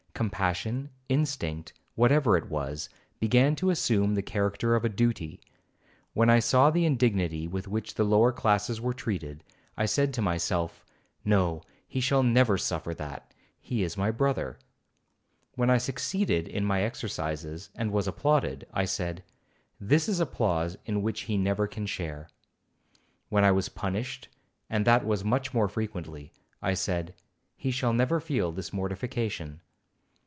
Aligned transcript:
Compassion, 0.13 0.91
instinct, 1.09 1.73
whatever 1.95 2.37
it 2.37 2.47
was, 2.47 2.89
began 3.19 3.55
to 3.55 3.71
assume 3.71 4.13
the 4.13 4.21
character 4.21 4.75
of 4.75 4.85
a 4.85 4.89
duty. 4.89 5.41
When 6.13 6.29
I 6.29 6.37
saw 6.37 6.69
the 6.69 6.85
indignity 6.85 7.47
with 7.47 7.67
which 7.67 7.95
the 7.95 8.03
lower 8.03 8.31
classes 8.31 8.79
were 8.79 8.93
treated, 8.93 9.43
I 9.75 9.87
said 9.87 10.13
to 10.13 10.21
myself, 10.21 10.85
'No, 11.25 11.63
he 11.87 11.99
shall 11.99 12.21
never 12.21 12.55
suffer 12.55 12.93
that,—he 12.93 13.81
is 13.81 13.97
my 13.97 14.11
brother.' 14.11 14.59
When 15.55 15.71
I 15.71 15.79
succeeded 15.79 16.47
in 16.47 16.65
my 16.65 16.83
exercises, 16.83 17.71
and 17.73 17.91
was 17.91 18.07
applauded, 18.07 18.67
I 18.71 18.85
said, 18.85 19.23
'This 19.79 20.07
is 20.07 20.19
applause 20.19 20.77
in 20.85 21.01
which 21.01 21.21
he 21.21 21.35
never 21.35 21.65
can 21.65 21.87
share.' 21.87 22.29
When 23.29 23.43
I 23.43 23.49
was 23.51 23.69
punished, 23.69 24.27
and 24.69 24.85
that 24.85 25.03
was 25.03 25.23
much 25.23 25.51
more 25.51 25.67
frequently, 25.67 26.31
I 26.61 26.75
said, 26.75 27.15
'He 27.57 27.71
shall 27.71 27.93
never 27.93 28.19
feel 28.19 28.51
this 28.51 28.71
mortification.' 28.71 29.61